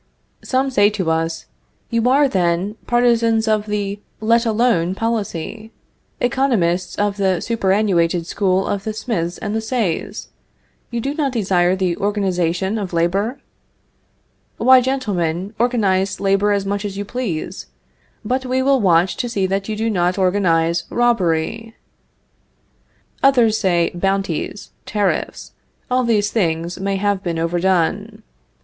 Some 0.43 0.71
say 0.71 0.89
to 0.97 1.11
us: 1.11 1.45
You 1.91 2.09
are, 2.09 2.27
then, 2.27 2.75
partisans 2.87 3.47
of 3.47 3.67
the 3.67 3.99
let 4.19 4.47
alone 4.47 4.95
policy? 4.95 5.71
economists 6.19 6.95
of 6.95 7.17
the 7.17 7.39
superannuated 7.39 8.25
school 8.25 8.65
of 8.65 8.83
the 8.83 8.93
Smiths 8.93 9.37
and 9.37 9.55
the 9.55 9.61
Says? 9.61 10.29
You 10.89 11.01
do 11.01 11.13
not 11.13 11.31
desire 11.33 11.75
the 11.75 11.95
organization 11.97 12.79
of 12.79 12.93
labor? 12.93 13.41
Why, 14.57 14.81
gentlemen, 14.81 15.53
organize 15.59 16.19
labor 16.19 16.51
as 16.51 16.65
much 16.65 16.83
as 16.83 16.97
you 16.97 17.05
please, 17.05 17.67
but 18.25 18.43
we 18.43 18.63
will 18.63 18.81
watch 18.81 19.17
to 19.17 19.29
see 19.29 19.45
that 19.45 19.69
you 19.69 19.75
do 19.75 19.87
not 19.87 20.17
organize 20.17 20.85
robbery. 20.89 21.75
Others 23.21 23.59
say, 23.59 23.91
bounties, 23.93 24.71
tariffs, 24.87 25.51
all 25.91 26.03
these 26.03 26.31
things 26.31 26.79
may 26.79 26.95
have 26.95 27.21
been 27.21 27.37
overdone. 27.37 28.23